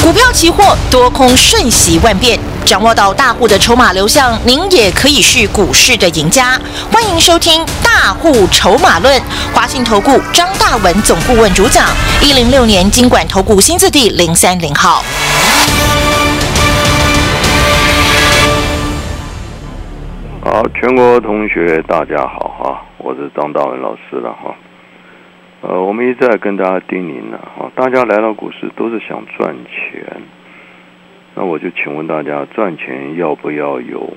[0.00, 6.58] 股票期货多空瞬息万变，掌握到大户的筹码流向，您也可以是股市的赢家。
[6.92, 9.20] 欢迎收听《大户筹码论》，
[9.52, 11.88] 华信投顾张大文总顾问主讲，
[12.22, 15.02] 一零六年经管投顾新字第零三零号。
[20.40, 24.54] 好，全国同学大家好哈，我是张大文老师了哈。
[25.60, 30.04] 呃，我们一再跟大家叮咛了哈，大家来到股市都是想赚钱，
[31.34, 34.08] 那我就请问大家，赚钱要不要有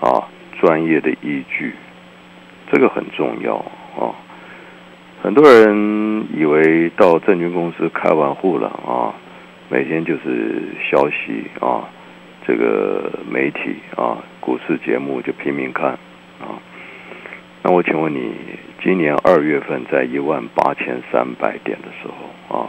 [0.00, 0.28] 啊
[0.60, 1.72] 专业的依据？
[2.70, 3.56] 这个很重要
[3.98, 4.12] 啊。
[5.22, 9.14] 很多人以为到证券公司开完户了啊，
[9.70, 11.88] 每天就是消息啊，
[12.46, 15.92] 这个媒体啊，股市节目就拼命看
[16.38, 16.60] 啊。
[17.62, 18.34] 那我请问你？
[18.82, 22.68] 今年二月份在一万八千三百点的时候啊，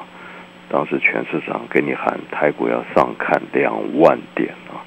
[0.69, 4.77] 当时全市场跟你喊台股要上看两万点啊，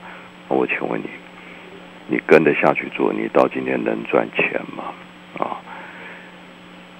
[0.47, 1.09] 我请问你，
[2.07, 4.85] 你跟着下去做，你到今天能赚钱吗？
[5.39, 5.59] 啊，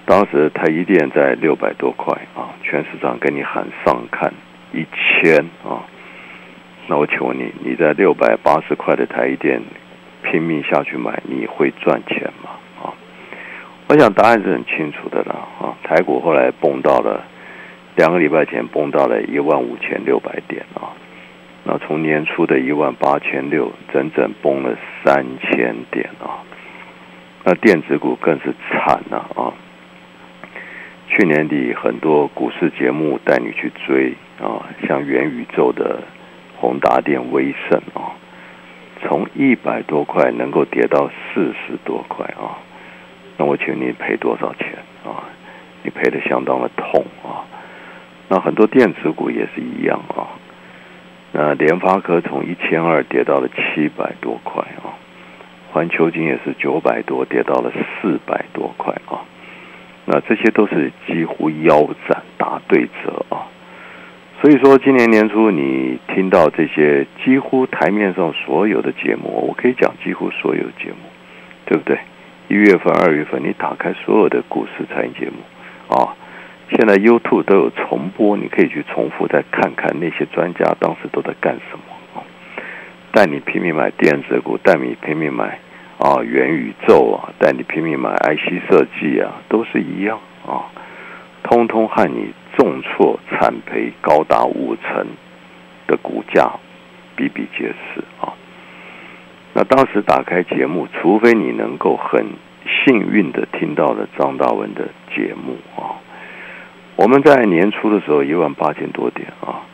[0.05, 4.33] 当时台积电在六百多块啊，全市场跟你喊上看
[4.73, 5.87] 一千啊，
[6.87, 9.61] 那我请问你，你在六百八十块的台积电
[10.21, 12.49] 拼命下去买，你会赚钱吗？
[13.89, 15.71] 我想答案是很清楚的了啊！
[15.81, 17.23] 台股后来崩到了
[17.95, 20.91] 两个礼拜前崩到了一万五千六百点啊，
[21.63, 26.43] 那从年初的一万八千六，整整崩了三千点啊！
[27.45, 29.53] 那电子股更是惨了啊！
[31.07, 36.01] 去年底很多股市节目带你去追啊，像元宇宙的
[36.57, 38.11] 宏达电、威盛啊，
[39.01, 42.59] 从一百多块能够跌到四十多块啊！
[43.37, 44.73] 那我请你赔多少钱
[45.05, 45.23] 啊？
[45.83, 47.45] 你赔的相当的痛啊！
[48.27, 50.27] 那很多电子股也是一样啊。
[51.31, 54.91] 那联发科从一千二跌到了七百多块啊，
[55.71, 59.23] 环球金也是九百多跌到了四百多块啊。
[60.05, 63.47] 那这些都是几乎腰斩打对折啊。
[64.41, 71.09] 所以说，今年年初你听到这些几乎台面上所有的节目，我可以讲几乎所有节目，
[71.65, 71.97] 对不对？
[72.49, 76.15] 一月份、二月份，你打开所有的股市财经节目，啊，
[76.69, 81.83] 现在 YouTube 都有重播，你可以去重复再看看那些专家当时都在干什么
[82.15, 82.23] 啊。
[83.11, 85.59] 带你拼命买电子股，带你拼命买
[85.97, 90.71] 啊元宇宙啊，带你拼命买 IC 设计啊，都是一样啊，
[91.43, 95.05] 通通和你重挫惨赔高达五成
[95.85, 96.49] 的股价
[97.17, 98.31] 比比皆是啊。
[99.59, 102.23] 那当时打开节目，除非你能够很
[102.85, 105.97] 幸运的听到了张大文的节目啊，
[106.95, 109.65] 我们在年初的时候一万八千多点啊，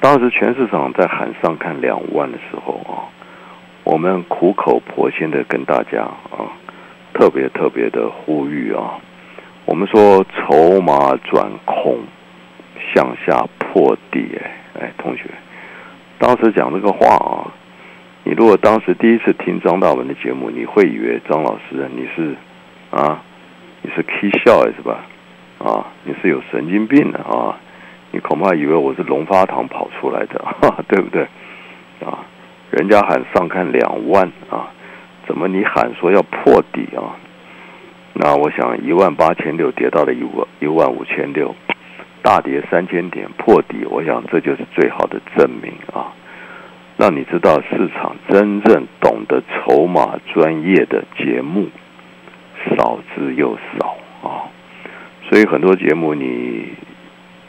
[0.00, 3.06] 当时全市场在喊上看两万的时候啊，
[3.84, 6.50] 我们苦口婆心的跟大家啊，
[7.14, 8.98] 特别特别的呼吁啊，
[9.66, 12.00] 我们说筹码转空，
[12.92, 15.26] 向下破底，哎哎，同学，
[16.18, 17.46] 当时讲这个话啊。
[18.30, 22.36] 你如果当时第一次听张大文的节目，你会以为张老师你是
[22.92, 23.20] 啊，
[23.82, 25.00] 你是 K 笑是吧？
[25.58, 27.58] 啊，你是有神经病的啊！
[28.12, 30.40] 你恐怕以为我是龙发堂跑出来的，
[30.86, 31.22] 对不对？
[32.06, 32.22] 啊，
[32.70, 34.70] 人家喊上看两万啊，
[35.26, 37.18] 怎么你喊说要破底啊？
[38.14, 41.52] 那我想一万八千六跌到了一万一万五千六，
[42.22, 46.14] 大跌三千点破底，我想这就是最好的证明啊。
[47.00, 51.66] 让你知道市场真正懂得筹码专业的节目
[52.76, 54.44] 少之又少啊，
[55.26, 56.74] 所以很多节目你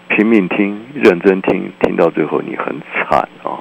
[0.07, 3.59] 拼命听、认真听，听到最后你很惨啊。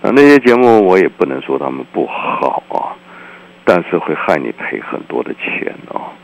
[0.00, 2.96] 那那些节目我也不能说他们不好啊，
[3.66, 6.16] 但是会害你赔很多的钱啊。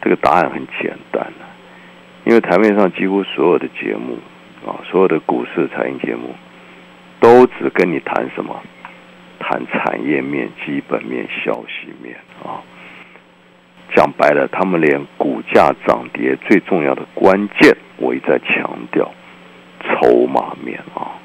[0.00, 1.26] 这个答案很简单，
[2.24, 4.16] 因为台面上几乎所有的节目
[4.66, 6.34] 啊，所有的股市财经节目。
[7.24, 8.54] 都只跟你谈什么？
[9.38, 12.60] 谈产业面、基本面、消息面啊。
[13.94, 19.10] 讲白了，他们连股价涨跌最重要的关键，我一再强调，
[19.80, 21.16] 筹码面啊，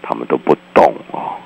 [0.00, 1.36] 他们都不懂啊。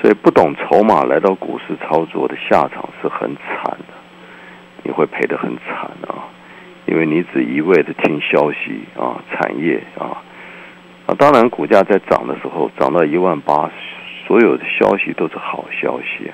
[0.00, 3.92] 所以不懂筹码来到股市操作的下场是很惨的，
[4.82, 6.24] 你会赔得很惨啊，
[6.86, 10.24] 因为你只一味的听消息啊，产业啊。
[11.10, 13.70] 那当然，股价在涨的时候涨到一万八，
[14.26, 16.30] 所有的消息都是好消息。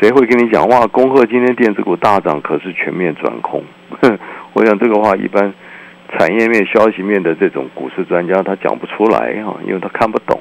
[0.00, 0.84] 谁会跟你讲哇？
[0.88, 3.62] 恭贺今天电子股大涨，可是全面转空。
[4.54, 5.54] 我想这个话一般
[6.18, 10.40] 产业面、消息面的这种股市专家，他讲不出来哈，因为他看不懂。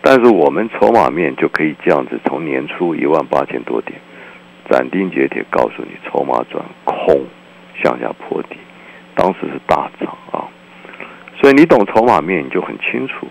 [0.00, 3.98] 但是我们筹码面就可以这样子，从年初一万八千多点
[4.70, 7.20] 斩钉截铁告诉你，筹码转空，
[7.82, 8.56] 向下破底，
[9.16, 10.43] 当时是大涨啊。
[11.44, 13.28] 所以你懂筹码面，你就很清楚，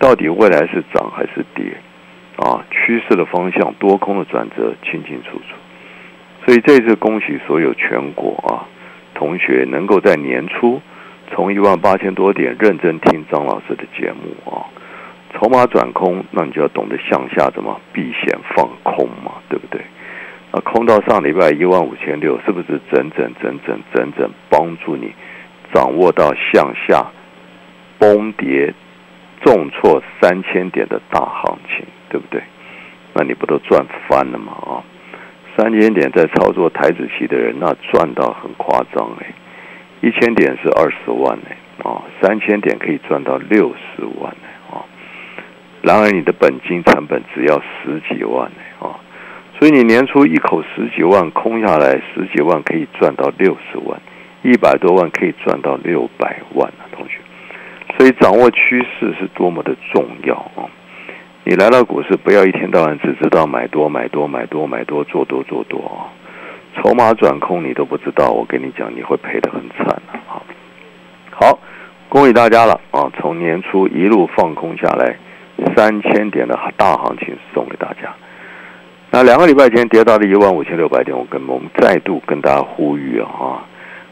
[0.00, 1.66] 到底未来是涨还是跌
[2.34, 2.58] 啊？
[2.68, 5.54] 趋势的方向、多空的转折清清楚楚。
[6.44, 8.66] 所以这次恭喜所有全国啊
[9.14, 10.82] 同学能够在年初
[11.30, 14.66] 从一万八千多点认真听张老师的节目啊，
[15.34, 19.80] 筹码转空，那你就要懂得向下怎么避险放空嘛，对不对？
[20.50, 25.12] 那空到上礼拜一万五千六，是不是整整整整整整帮助你
[25.72, 27.06] 掌握到向下
[28.04, 28.74] 崩跌
[29.42, 32.42] 重挫三千点的大行情，对不对？
[33.14, 34.52] 那你不都赚翻了吗？
[34.52, 34.84] 啊？
[35.56, 39.26] 三千点在操作台子期的人，那赚到很夸张哎！
[40.02, 41.56] 一千点是二十万哎，
[41.88, 44.84] 啊，三千点可以赚到六十万哎，啊！
[45.80, 49.00] 然而你的本金成本只要十几万哎，啊！
[49.58, 53.98] 所以你年初一口十几万空下来，十几万可以赚到六十万，
[54.42, 56.70] 一百多万可以赚到六百万，
[57.96, 60.66] 所以掌握趋势是多么的重要啊！
[61.44, 66.10] 你来到股市，不要一天到晚只知道买多买多买多买多做多做多啊！
[66.76, 70.42] 筹码转空你都不知道，我跟你讲，你会赔得很惨的啊！
[71.30, 71.58] 好，
[72.08, 73.10] 恭喜大家了啊！
[73.18, 75.16] 从年初一路放空下来，
[75.76, 78.12] 三千点的大行情送给大家。
[79.10, 83.62] 那两个礼拜前跌到了一万五千六百点，我跟我们再度跟大家呼吁啊！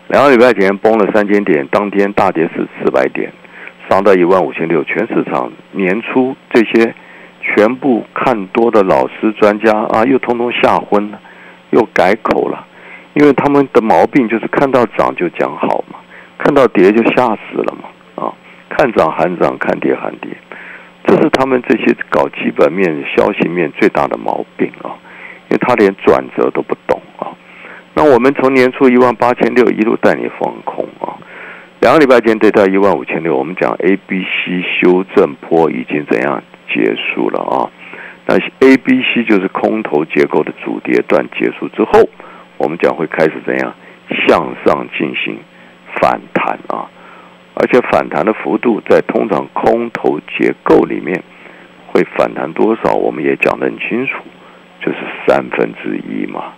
[0.09, 3.33] 两个礼拜前崩了三千点，当天大跌是四百点，
[3.93, 6.95] 涨到一万五千六，全市场年初这些。
[7.45, 11.19] 全部看多的老师专家啊，又通通吓昏了，
[11.71, 12.65] 又改口了，
[13.15, 15.99] 因为他们的毛病就是看到涨就讲好嘛，
[16.39, 18.33] 看到跌就吓死了嘛，啊，
[18.71, 20.31] 看涨喊涨，看跌喊跌，
[21.05, 24.95] 这是他们这些搞基本面、消息面最大的毛病啊，
[25.51, 27.27] 因为他连转折都不懂啊。
[27.95, 31.19] 那我们从年初一万八千六一路带你放空啊，
[31.83, 36.41] 两个礼拜前跌到一万五千六，我们讲 A、B、C 修正坡已经怎样？
[36.73, 37.67] 结束了啊，
[38.25, 42.09] 那 A、B、C 就是空头结构的主跌段结束之后，
[42.57, 43.75] 我们将会开始怎样
[44.29, 45.37] 向上进行
[45.97, 46.87] 反弹啊？
[47.55, 51.21] 而且反弹的幅度在通常空头结构里面
[51.89, 52.95] 会反弹多少？
[52.95, 54.23] 我们也讲得很清楚，
[54.81, 56.53] 就是三分之一嘛。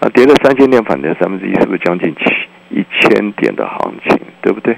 [0.00, 2.24] 啊，跌了三千点反弹三分之一，是不是将近七
[2.70, 4.18] 一千点的行情？
[4.42, 4.76] 对不对？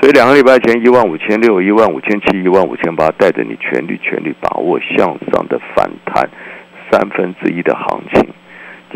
[0.00, 6.28] 所以两个礼拜前一万五千六、一万五千七、一万五千八，带着你全力全力把握向上的反弹
[6.90, 8.28] 三分之一的行情。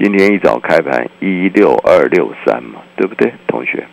[0.01, 3.85] 今天一早开盘一六二六三嘛，对不对，同学？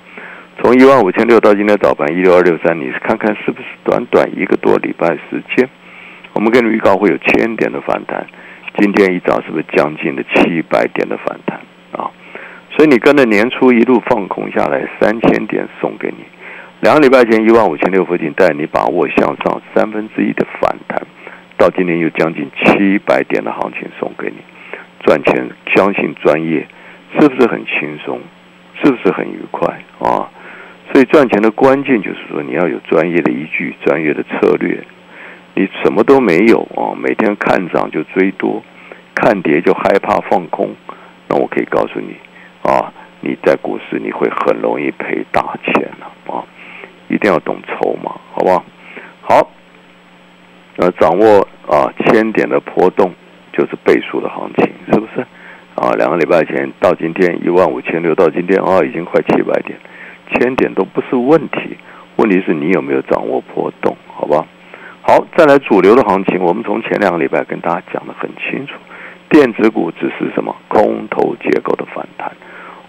[0.62, 5.68] 从一万五千六到今天早盘一六二六三，你看看是不是短短一个多礼拜时间，
[6.34, 8.28] 我们给你预告会有千点的反弹。
[8.78, 11.60] 今天一早是不是将近的七百点的反弹？
[12.80, 16.24] 所以你跟着年初一路放空下来，三千点送给你。
[16.80, 20.98] 两个礼拜前一万五千六附近带你把握向上三分之一的反弹，
[21.58, 24.38] 到今年又将近七百点的行情送给你，
[25.04, 26.66] 赚钱相信专业
[27.20, 28.18] 是不是很轻松？
[28.82, 29.68] 是不是很愉快
[30.00, 30.32] 啊？
[30.94, 34.82] 所以赚钱的关键就是说你要有专业的依据、专业的策略。
[35.54, 38.64] 你什么都没有啊，每天看涨就追多，
[39.14, 40.74] 看跌就害怕放空，
[41.28, 42.16] 那我可以告诉你
[42.70, 46.44] 啊，你在股市你会很容易赔大钱了啊。
[47.08, 48.64] 一定要懂筹码，好不好？
[49.22, 49.52] 好，
[50.78, 53.12] 呃，掌握啊，千点的波动
[53.52, 55.26] 就是倍数的行情，是不是？
[55.74, 59.76] 啊，两个礼拜前到今天一万五千六，到今天啊，已经快七百点，
[60.34, 61.76] 千点都不是问题，
[62.18, 64.46] 问题是你有没有掌握波动，好吧？
[65.02, 68.74] 好，再来主流的行情，我们从前两个礼拜跟大家讲的很清楚，
[69.30, 72.32] 电子股只是什么空头结构的反弹，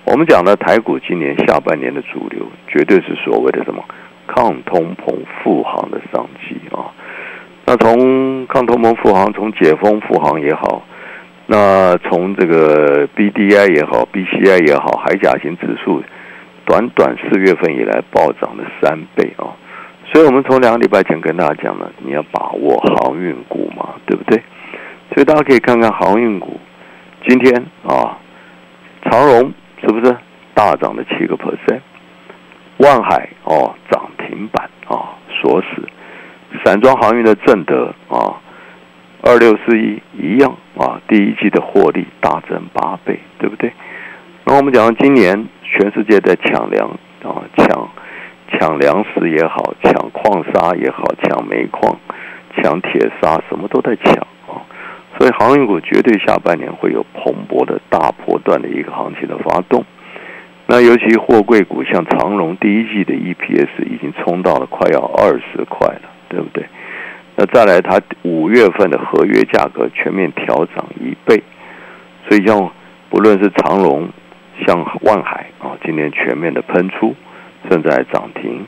[0.04, 3.84] 我们讲的台股今年下半年的主流，绝对是所谓的什么？
[4.26, 6.86] 抗通膨复航的商机啊，
[7.66, 10.84] 那从抗通膨复航，从解封复航也好，
[11.46, 16.00] 那从这个 BDI 也好，BCI 也好，海甲型指数
[16.64, 19.50] 短短四月份以来暴涨了三倍啊，
[20.12, 24.40] 所以我们从两个礼拜前跟大家讲了，你要把握航运股嘛，对不对？
[25.12, 26.60] 所以大家可以看看航运股，
[27.26, 27.52] 今天
[27.84, 28.16] 啊，
[29.02, 30.16] 长荣是不是
[30.54, 31.80] 大涨了七个 percent？
[32.78, 34.08] 万海哦涨。
[34.30, 35.88] 停板啊，锁死。
[36.64, 38.38] 散装航运的正德啊，
[39.22, 43.72] 二六四一一样啊，第一季的获利大增八倍，对不对？
[44.44, 46.88] 那我们讲今年全世界在抢粮
[47.24, 47.88] 啊，抢
[48.52, 51.98] 抢粮食也好，抢矿砂也好，抢煤矿、
[52.56, 54.14] 抢铁砂，什么都在抢。
[55.20, 59.84] 所以航运股绝对下半年会有蓬勃的大波段的一个行情的发动。
[60.66, 66.00] 那尤其货柜股，像长荣第一季的 EPS 已经冲到了快要二十块了，
[66.30, 66.64] 对不对？
[67.36, 71.42] 那再来，它五月份的合约价格全面调涨一倍，
[72.26, 72.70] 所以像
[73.10, 74.08] 不论是长荣、
[74.66, 77.14] 像万海啊，今年全面的喷出，
[77.68, 78.64] 正在涨停。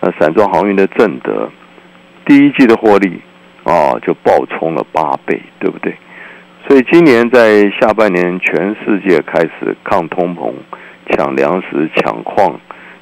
[0.00, 1.50] 那散装航运的正德
[2.24, 3.20] 第一季的获利
[3.64, 5.94] 啊，就暴冲了八倍，对不对？
[6.68, 10.52] 所以今年在下半年，全世界开始抗通膨。
[11.10, 12.58] 抢粮食、抢矿，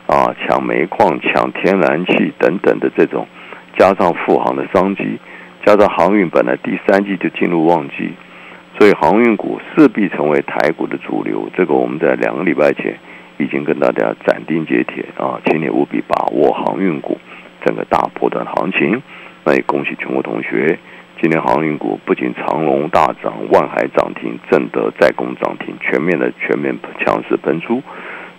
[0.06, 3.28] 啊，抢煤矿、抢天然气等等的这种，
[3.78, 5.18] 加上富航的商机，
[5.64, 8.14] 加上航运本来第三季就进入旺季，
[8.78, 11.48] 所以航运股势必成为台股的主流。
[11.54, 12.98] 这个我们在两个礼拜前
[13.36, 17.18] 已经跟大家斩钉截铁啊，请你务必把握航运股
[17.64, 19.00] 整个大波段行情。
[19.44, 20.78] 那也恭喜全国同学，
[21.20, 27.82] 今年航运股不仅长龙大涨，万海涨停，正德再攻涨停，全面的全面强势喷出。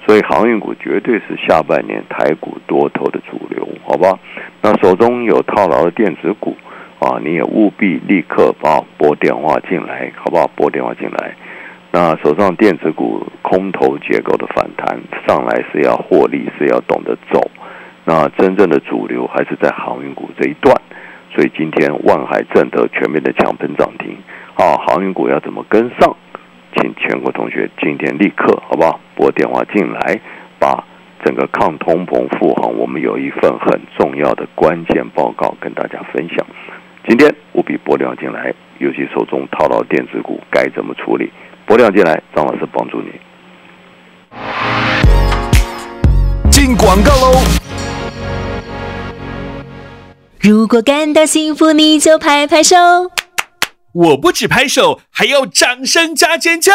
[0.07, 4.17] 所以航运股绝对是下半年台股多头的主流，好吧？
[4.61, 6.57] 那手中有套牢的电子股
[6.99, 10.47] 啊，你也务必立刻把拨电话进来，好不好？
[10.55, 11.35] 拨电话进来。
[11.91, 17.51] 那手上电子股空头结构的反弹上来是要获利，是要懂得走。
[18.13, 20.75] 那真正的主流还是在航运股这一段。
[21.33, 24.17] 所以今天万海正德全面的强喷涨停，
[24.55, 26.13] 啊，航运股要怎么跟上？
[26.75, 30.19] 请全国同学今天立刻好不好拨电话进来，
[30.59, 30.83] 把
[31.23, 36.45] 整个抗通膨复航，我们有一份很重要的关键报告跟大家分享。
[37.07, 41.31] 今天务必拨电话进来，尤其手中套牢电子股该怎么处理？
[41.65, 43.11] 拨电话进来，张老师帮助你。
[46.49, 47.70] 进广告喽！
[50.41, 52.75] 如果感到幸福，你就拍拍手。
[53.93, 56.73] 我不止拍手，还要掌声加尖叫！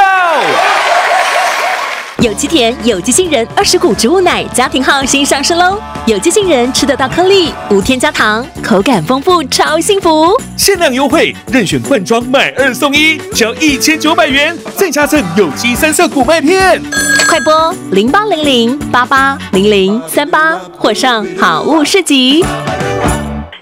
[2.18, 5.80] 有机甜，有机杏仁，二十谷植物奶，家庭号新上市喽！
[6.06, 10.40] 有机杏仁吃得到颗粒，无添加糖，口感丰富，超幸福！
[10.56, 16.80] 限量优惠，任选罐装买二送一，只要一千九百元，再加赠有机三色谷麦片。
[17.28, 22.44] 快播零八零零八八零零三八，或上好物市集。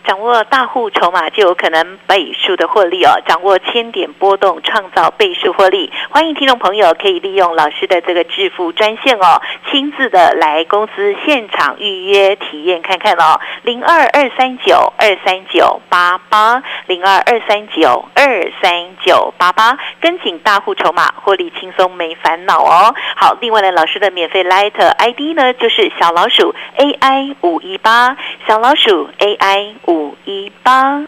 [0.05, 3.23] 掌握大户筹码就有可能倍数的获利哦！
[3.27, 5.91] 掌握千点波动，创造倍数获利。
[6.11, 13.41] 欢迎听众朋友可以利用老师的这个致富专线哦，亲自的来公司现场预约体验看看哦。
[13.63, 22.95] 零二二三九二三九八八零二二三九二三九八八，跟紧大户筹码，获利轻松没烦恼哦。
[23.17, 29.94] 好，另外呢，老师的免费 Light ID 呢就是小老鼠 AI 五一八，小老鼠 AI 五。
[29.95, 31.07] 五一八。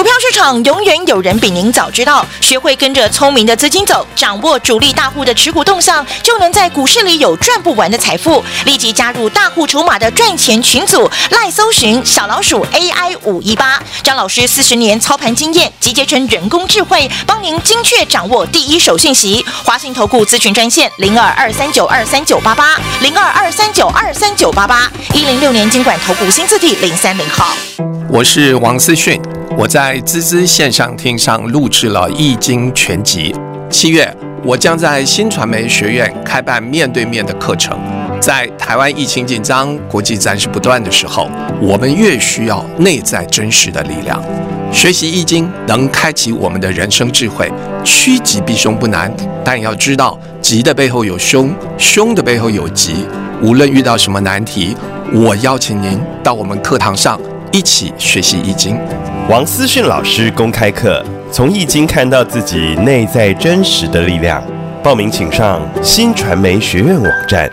[0.00, 8.42] 股票市场永远有人比您早知道，学会跟着聪明的资金走，掌握主力大户的持股动向，就能在股市里有赚不完的财富。
[8.64, 19.44] 立即加入大户筹码的赚钱群组，赖搜寻小老鼠 AI 五一八，张老师四十年操盘经验集结成人工智慧，帮您精确掌握第一手信息。
[19.62, 27.54] 华信投顾咨询专线零二二三九二三九八八零二二三九二三九八八一零六年经管投顾新字第零三零号。
[28.08, 29.19] 我是王思训。
[29.60, 33.30] 我在滋滋线上听上录制了《易经全集》。
[33.68, 34.10] 七月，
[34.42, 37.78] 我将在新传媒学院开办面对面的课程。
[38.18, 41.28] 在台湾疫情紧张、国际战事不断的时候，
[41.60, 44.18] 我们越需要内在真实的力量。
[44.72, 47.52] 学习易经能开启我们的人生智慧。
[47.84, 49.14] 趋吉避凶不难，
[49.44, 53.04] 但要知道吉的背后有凶，凶的背后有吉。
[53.42, 54.74] 无论遇到什么难题，
[55.12, 57.20] 我邀请您到我们课堂上
[57.52, 58.78] 一起学习易经。
[59.28, 64.42] 王思训老师公开课，从易经看到自己内在真实的力量。
[64.82, 67.50] 报名请上新传媒学院网站。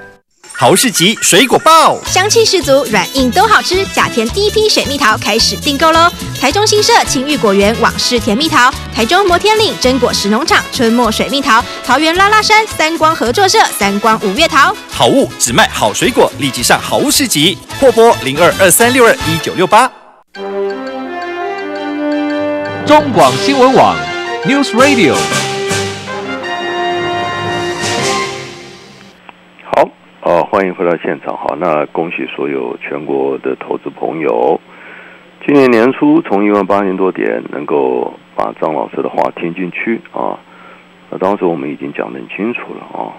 [0.59, 3.85] 豪士集水果爆，香气十足，软硬都好吃。
[3.93, 6.11] 甲田第一批水蜜桃开始订购喽！
[6.41, 14.75] 台中新社青玉果园往事甜蜜桃，台中摩天岭真果实农场春末水蜜桃，桃园拉拉山三光合作社三光五月桃。
[14.89, 19.87] 好物只卖好水果，立即上豪士集，或拨零二二三六二一九六八。
[22.87, 23.95] 中广新闻网
[24.43, 25.13] ，News Radio。
[30.49, 31.35] 欢迎回到现场。
[31.35, 34.61] 好，那恭喜所有全国的投资朋友，
[35.45, 40.39] 今年年初从一万八千多点能够把张老师的话听进去啊。
[41.09, 43.11] 那当时我们已经讲得很清楚了啊，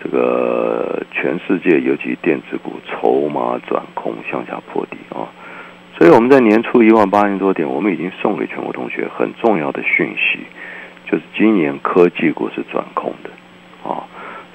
[0.00, 5.26] 这个全世界尤其电子股筹码转空向下破底啊，
[5.98, 10.38] 所以我们在年初一万八千多点，我们已经送给全国同学很重要的讯息，
[11.10, 13.30] 就是今年科技股是转空的，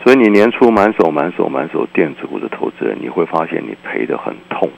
[0.04, 4.70] 所以你年初满手满手满手电子股的投资人，你会发现你赔得很痛，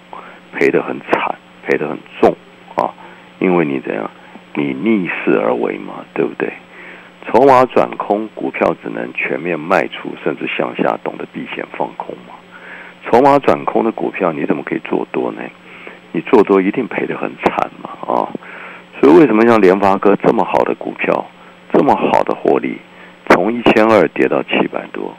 [0.54, 2.36] 赔得很惨，赔得很重
[2.75, 2.90] 啊，
[3.40, 4.10] 因为你怎样，
[4.56, 6.51] 你逆势而为嘛，对不对？
[7.28, 12.34] 筹码转空，股票只能全面卖出，甚至向下，懂得避险放空嘛？
[13.06, 15.42] 筹码转空的股票，你怎么可以做多呢？
[16.13, 18.28] 你做多一定赔得很惨嘛啊！
[19.00, 21.25] 所以为什么像联发科这么好的股票，
[21.72, 22.78] 这么好的获利，
[23.41, 25.17] 从一千二跌到七百多，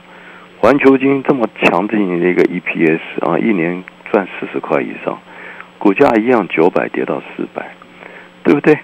[0.61, 5.19] 环球金这么强劲的一个 EPS 啊，一年赚四十块以上，
[5.77, 7.75] 股价一样九百跌到四百，
[8.45, 8.79] 对不对？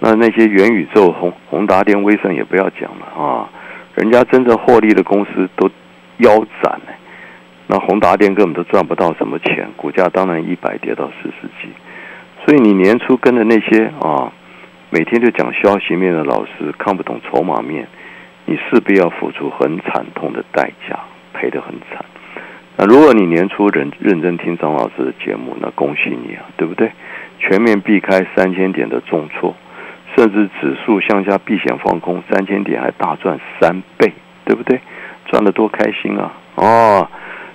[0.00, 3.48] 那那些元宇宙、宏宏达电、威盛也不要讲了啊，
[3.94, 5.70] 人家真正获利的公司都
[6.18, 6.78] 腰斩，
[7.68, 11.72] 那宏达电根本都赚不到什么钱，股价当然一百跌到四十几。
[12.44, 14.30] 所以你年初跟的那些啊，
[14.90, 17.88] 每天就讲消息面的老师看不懂筹码面，
[18.48, 20.98] 你势必要付出很惨痛的代价，
[21.34, 22.02] 赔得很惨。
[22.78, 26.90] 那如果你年初认认真听张老师的节目，那恭喜你啊，对不对？
[27.38, 29.54] 全面避开三千点的重挫。
[30.16, 34.10] 甚至指数向下避险放空三千点还大赚三倍，
[34.44, 34.80] 对不对？
[35.26, 36.32] 赚得多开心啊！
[36.54, 37.06] 哦，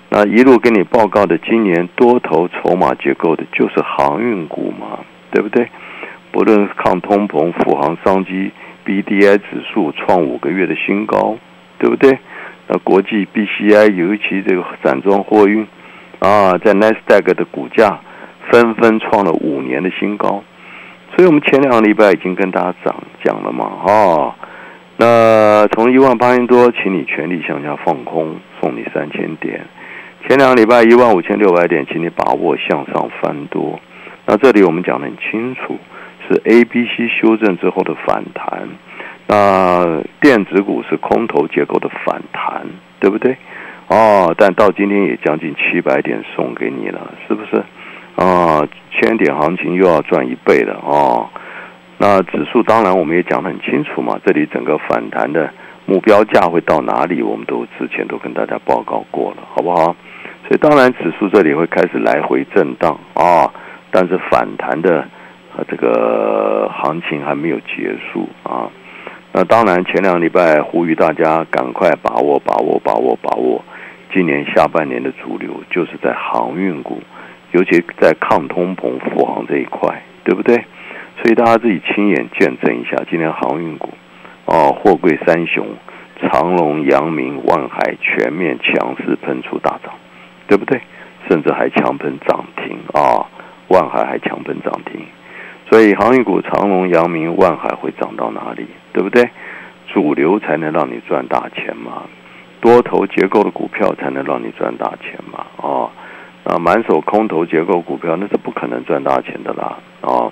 [0.10, 5.00] 那一路跟你报告的今年多头筹码结构的就是航运股嘛，
[5.32, 5.68] 对不对？
[6.32, 8.52] 不论抗通膨、富航商机
[8.86, 11.38] ，BDI 指数创五个月的新高，
[11.80, 12.18] 对不对？
[12.68, 15.68] 那国际 BCI 尤其这个散装货运
[16.20, 18.00] 啊，在 NASDAQ 的股价
[18.50, 20.44] 纷纷创了五年的新高。
[21.16, 24.36] 所以我们前两个礼拜已经跟大家讲讲了嘛，哈，
[24.98, 29.62] 那从一万八千多，请你全力向下放空，送你三千点。
[30.28, 33.80] 前两个礼拜一万五千六百点，请你把握向上翻多。
[34.26, 35.78] 那这里我们讲的很清楚，
[36.28, 38.68] 是 A、B、C 修正之后的反弹。
[39.28, 42.66] 那电子股是空头结构的反弹，
[43.00, 43.38] 对不对？
[43.88, 47.64] 哦，但到今天也将近七百点送给你了，是不是？
[48.16, 51.28] 啊，千点行情又要赚一倍了哦。
[51.98, 55.50] 那指数当然我们也讲得很清楚嘛，这里整个反弹的
[55.86, 59.96] 目标价会到哪里，我们都之前都跟大家报告过了，好不好？
[60.48, 63.50] 所以当然指数这里会开始来回震荡啊，
[63.90, 65.08] 但是反弹的
[65.68, 68.70] 这个行情还没有结束啊。
[69.32, 73.64] 那当然前两个礼拜呼吁大家赶快把握、把握、把握、把握，
[74.14, 77.02] 今年下半年的主流就是在航运股。
[77.52, 80.56] 尤其在抗通膨、富航这一块，对不对？
[81.22, 83.90] 所以大家自己亲眼见证一下，今天航运股，
[84.46, 85.64] 哦，货柜三雄，
[86.20, 89.94] 长隆、阳明、万海全面强势喷出大涨，
[90.48, 90.82] 对不对？
[91.30, 93.24] 甚至还强喷涨停啊！
[93.68, 95.06] 万海还强喷涨停，
[95.74, 98.64] 所以航运股长隆、阳明、万海会涨到哪里？
[98.94, 99.28] 对不对？
[99.88, 102.04] 主流才能让你赚大钱嘛，
[102.62, 105.90] 多头结构的股票才能让你赚大钱嘛，哦。
[106.44, 110.32] 啊，满手空头结构股票那是不可能赚大钱的啦，哦，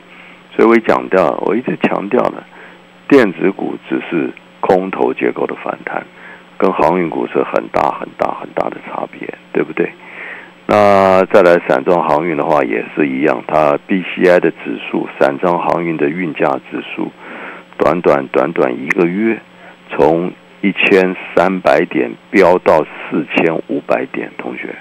[0.56, 2.44] 所以我讲掉，我一直强调的，
[3.08, 6.06] 电子股只是空头结构的反弹，
[6.60, 9.92] 跟航运股是很大很大很大的差别，对不对？
[10.68, 17.12] 那再来散装航运的话也是一样，它 BCI 的指数，散装航运的运价指数，
[17.78, 19.38] 短短短短一个月，
[19.90, 24.74] 从一千三百点飙到四千五百点，同学。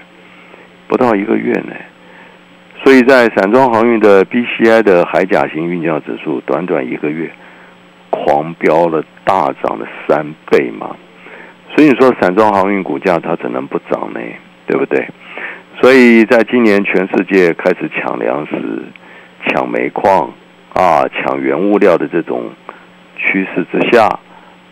[0.87, 1.73] 不到一个月呢，
[2.83, 7.29] 所以在散装航运的 BCI 的海甲型运价指数，短短一个月
[8.09, 10.95] 狂飙了大涨了三倍嘛。
[11.75, 14.19] 所以你说散装航运股价它怎能不涨呢？
[14.67, 15.05] 对不对？
[15.81, 18.83] 所以在今年全世界开始抢粮食、
[19.47, 20.31] 抢煤矿
[20.73, 22.51] 啊、抢原物料的这种
[23.17, 24.07] 趋势之下，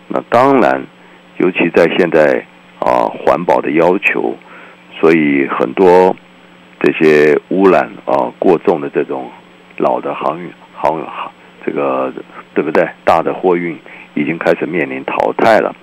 [0.07, 0.85] 那当然，
[1.37, 2.45] 尤其在现在
[2.77, 4.37] 啊环保的要求。
[4.99, 6.15] 所以很多
[6.81, 9.31] 这些污染啊过重的这种
[9.77, 11.31] 老的航运航航
[11.65, 12.13] 这个
[12.53, 12.85] 对不对？
[13.05, 13.75] 大的货运
[14.13, 15.73] 已经开始面临淘汰了，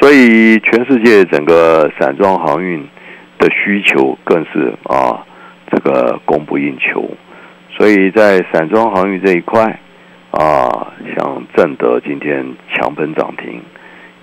[0.00, 2.86] 所以全世界整个散装航运
[3.38, 5.24] 的需求更是啊
[5.70, 7.10] 这个供不应求。
[7.70, 9.78] 所以在散装航运这一块
[10.30, 13.60] 啊，像正德今天强喷涨停，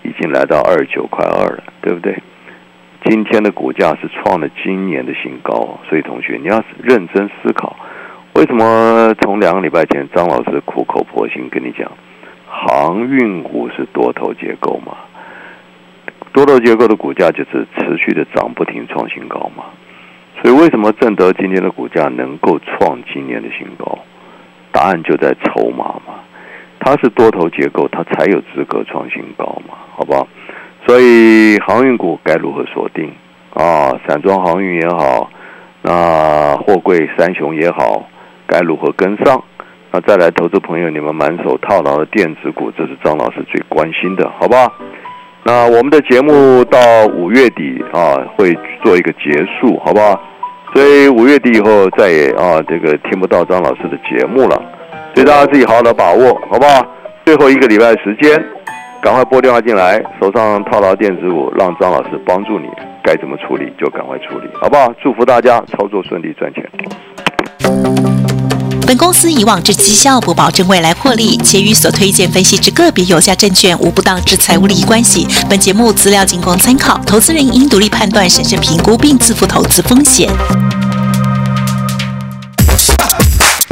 [0.04, 2.18] 已经来到二十九块二了，对不对？
[3.06, 7.76] 今天的股价是创了今年的新高，所以同学你要认真思考，
[8.34, 11.92] 为什么从两个礼拜前张老师苦口婆心跟你讲，
[12.48, 14.96] 航运股是多头结构嘛？
[16.34, 19.64] 多头结构的股价就是持续的涨不停，创新高嘛。
[20.42, 24.00] 所以为什么正德今天的股价能够创今年的新高？
[24.72, 26.20] 答案就在筹码嘛。
[26.80, 30.28] 它是多头结构，它才有资格创新高嘛，好不好？
[30.86, 33.10] 所以航运股该如何锁定
[33.54, 33.98] 啊？
[34.06, 35.32] 散装航运也好，
[35.82, 38.06] 那货柜三雄也好，
[38.48, 39.42] 该如何跟上？
[39.92, 44.74] 那再来，投资朋友，你们满手套牢的电子股，这是张老师最关心的，好不好？
[45.46, 50.20] 那我们的节目到五月底啊，会做一个结束，好不好？
[50.74, 54.56] 所以五月底以后再也啊，这个听不到张老师的节目了。
[55.14, 56.86] 所以大家自己好好的把握，好不好？
[57.26, 58.42] 最后一个礼拜时间，
[59.02, 62.68] 赶快拨电话进来，手上套牢电子股，让张老师帮助你，
[63.04, 64.94] 该怎么处理就赶快处理，好不好？
[65.04, 66.64] 祝福大家操作顺利，赚钱。
[68.86, 75.26] 本公司以往之绩效不保证未来获利，且与所推荐分析之个别有价证券无不当之财务利益关系。
[75.50, 80.30] 本节目资料仅供参考，投资人应独立判断、审慎评估并自负投资风险。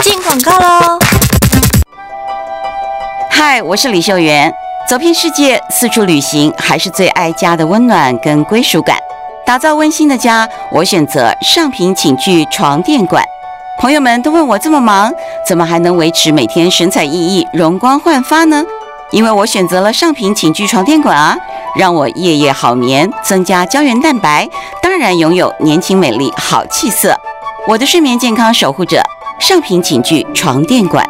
[0.02, 0.98] 进广告喽！
[3.30, 4.52] 嗨，我是李秀媛。
[4.90, 8.98] 走遍世界，四处旅行，还是最爱家的温暖跟归属感。
[9.46, 13.24] 打造温馨的家，我选择上品寝具床垫馆。
[13.82, 15.12] 朋友们都问我这么忙，
[15.44, 18.64] 怎么还能维持每天神采奕奕、容光焕发呢？
[19.10, 21.36] 因为我选择了上品寝具床垫馆啊，
[21.76, 24.48] 让我夜夜好眠，增加胶原蛋白，
[24.84, 27.20] 当然拥有年轻美丽好气色。
[27.68, 29.02] 我的睡眠健康守护者，
[29.40, 31.04] 上品寝具床垫馆。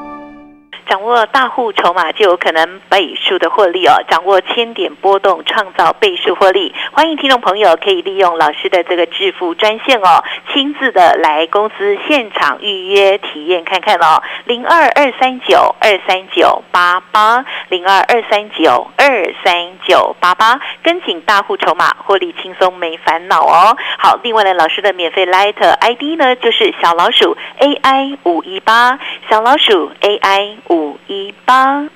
[0.91, 4.03] 掌握大户筹码就有可能倍数的获利哦！
[4.09, 6.75] 掌握千点波动，创造倍数获利。
[6.91, 14.21] 欢迎听众朋友可以利用老师的这个致富专线哦，亲自的来公司现场预约体验看看哦。
[14.43, 23.77] 零二二三九二三九八八零二二三九二三九八八，跟紧大户筹码，获利轻松没烦恼哦。
[23.97, 28.99] 好，另外呢，老师的免费 Light ID 呢，就是小老鼠 AI 五一八，
[29.29, 30.80] 小老鼠 AI 五。
[30.81, 31.87] 五一八。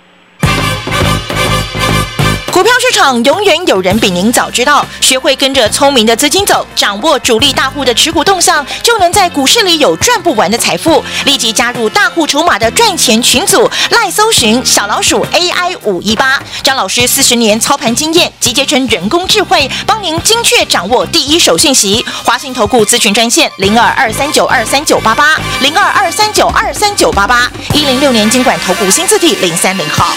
[2.55, 11.03] 股票市场永远有人比您早知道，学会跟着聪明的资金走，掌握主力大户的持股动向，就能在股市里有赚不完的财富。
[11.25, 22.05] 立即加入大户筹码的赚钱群组，赖搜寻小老鼠 AI 五一八，张老师四十年操盘经验集结成人工智慧，帮您精确掌握第一手信息。
[22.23, 30.15] 华信投顾咨询专线零二二三九二三九八八零二二三九二三九八八一零六年经管投顾新字第零三零号。